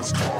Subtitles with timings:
[0.00, 0.39] It's cold.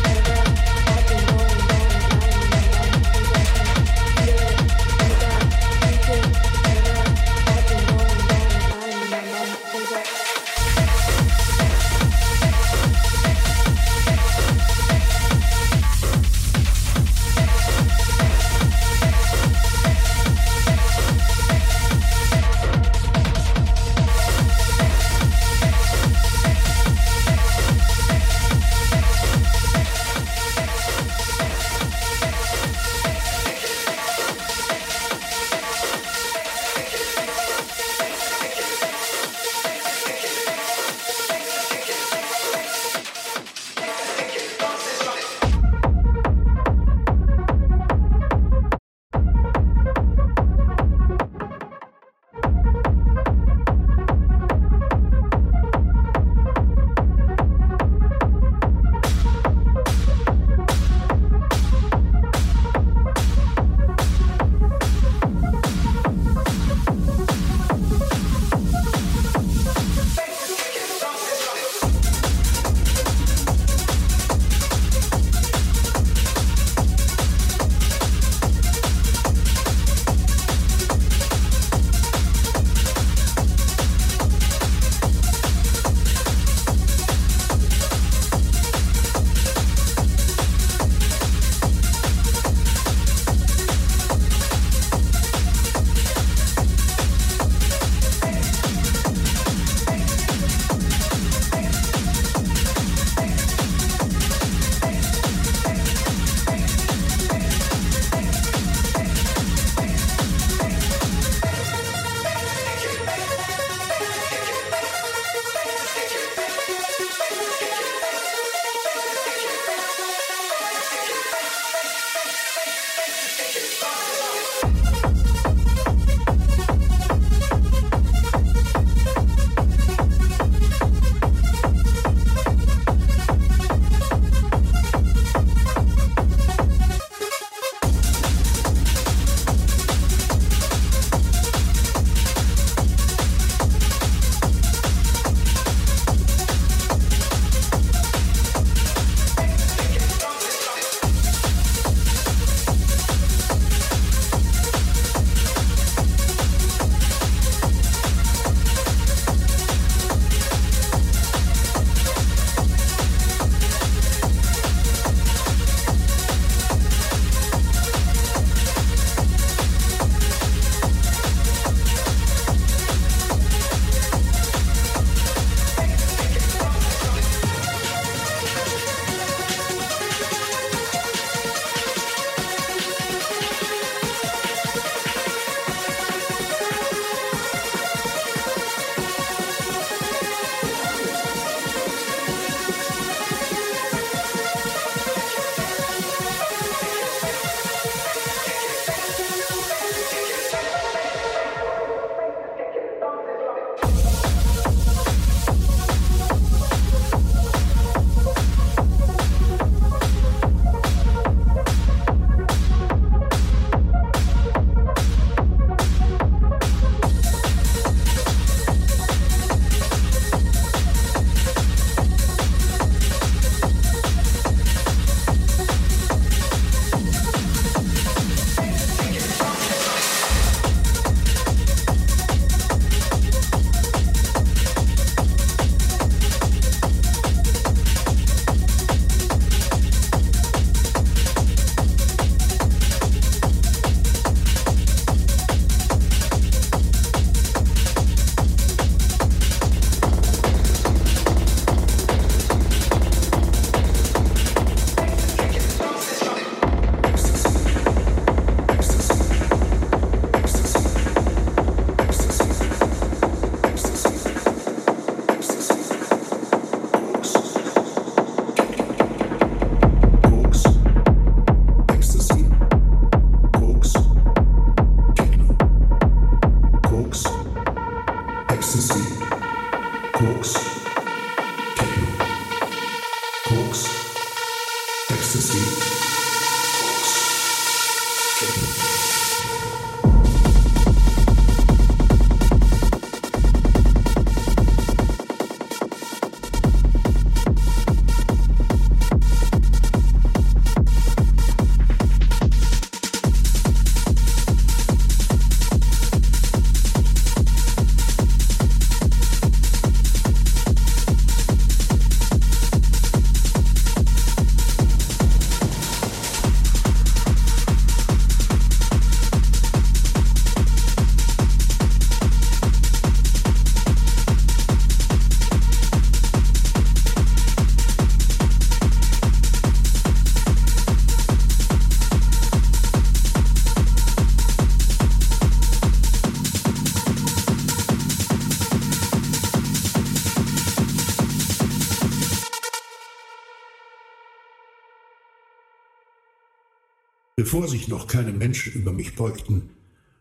[347.58, 349.70] bevor sich noch keine Menschen über mich beugten,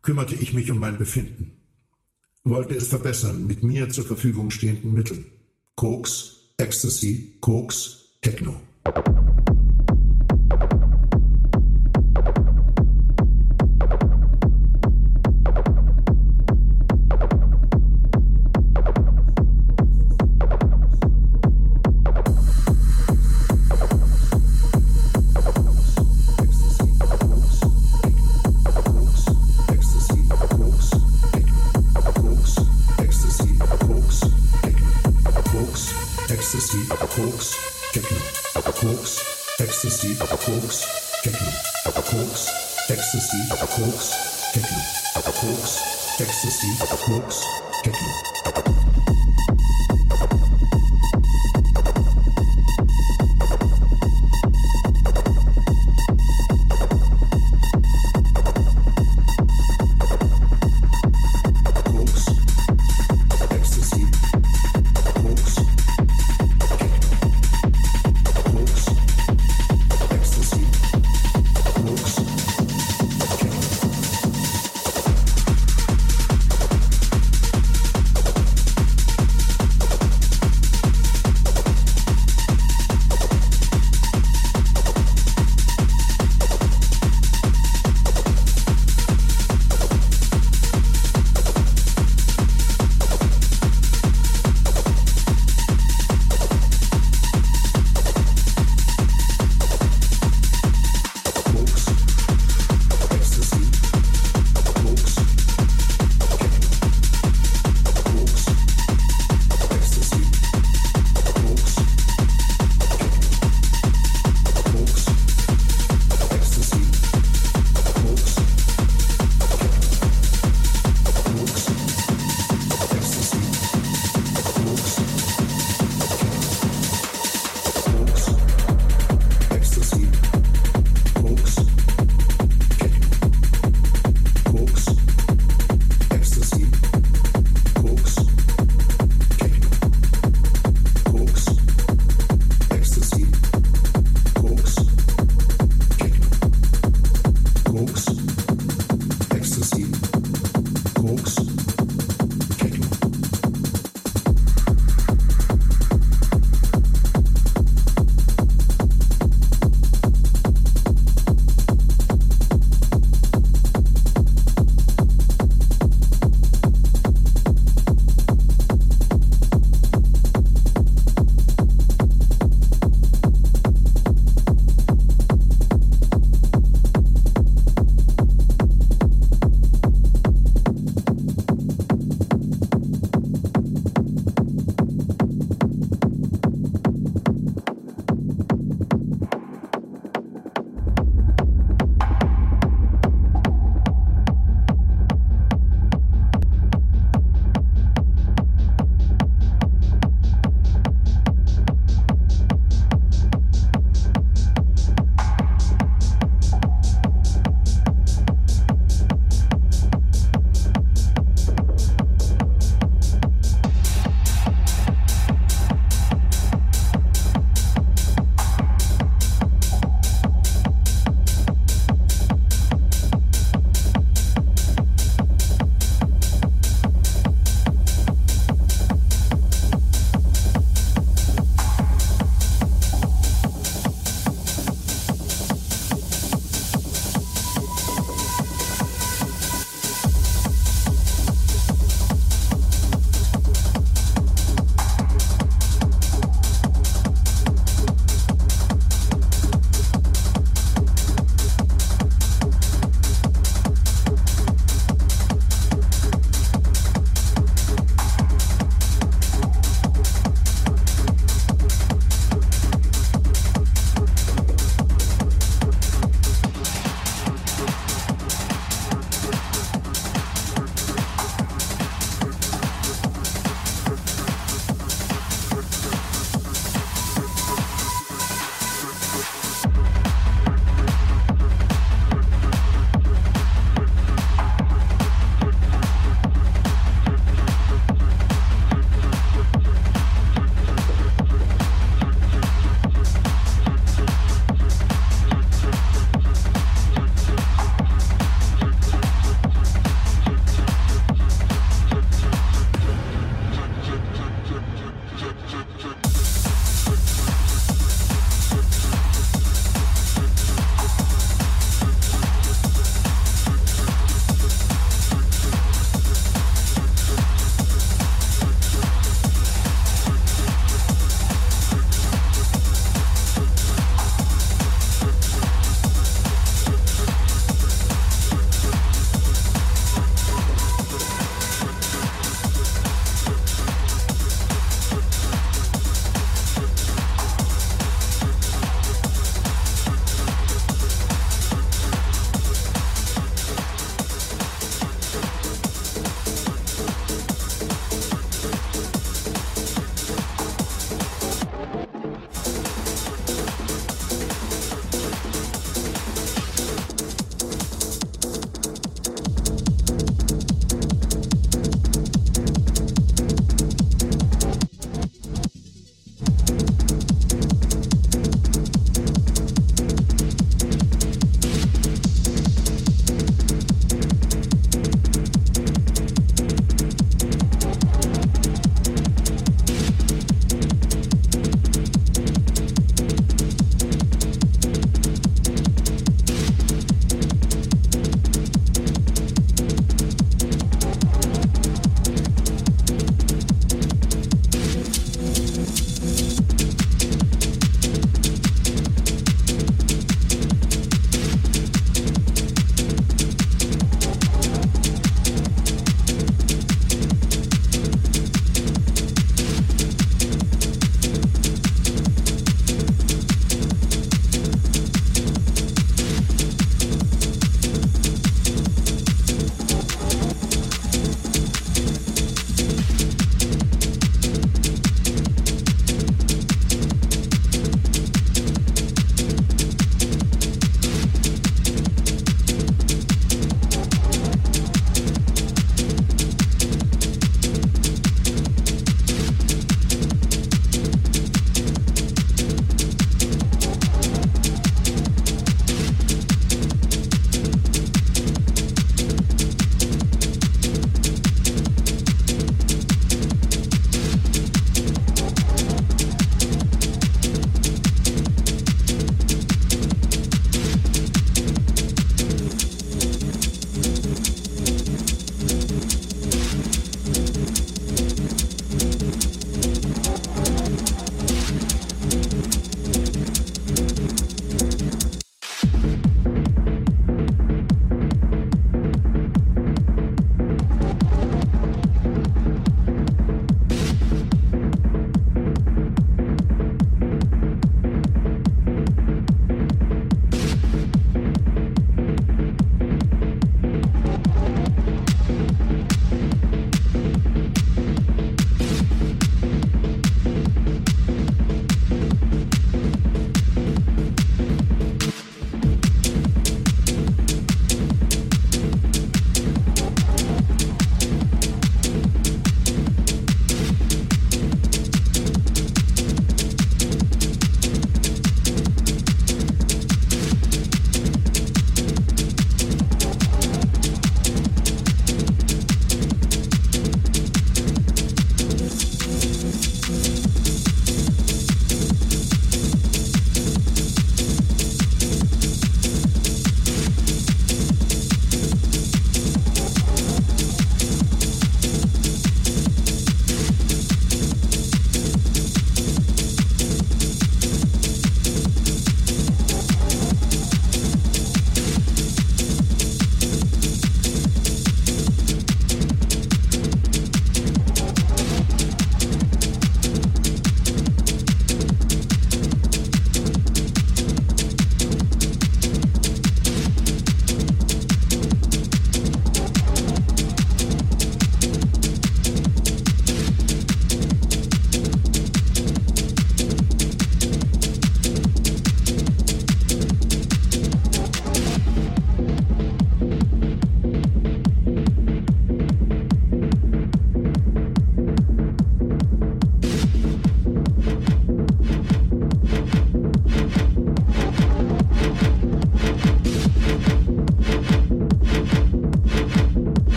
[0.00, 1.52] kümmerte ich mich um mein Befinden,
[2.42, 5.26] wollte es verbessern mit mir zur Verfügung stehenden Mitteln.
[5.76, 8.58] Koks, Ecstasy, Koks, Techno.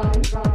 [0.00, 0.49] run, run.